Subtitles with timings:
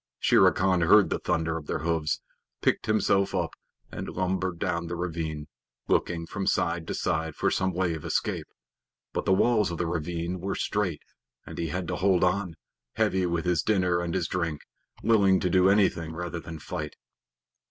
[0.17, 2.21] Shere Khan heard the thunder of their hoofs,
[2.63, 3.51] picked himself up,
[3.91, 5.47] and lumbered down the ravine,
[5.87, 8.47] looking from side to side for some way of escape,
[9.13, 11.03] but the walls of the ravine were straight
[11.45, 12.55] and he had to hold on,
[12.93, 14.61] heavy with his dinner and his drink,
[15.03, 16.95] willing to do anything rather than fight.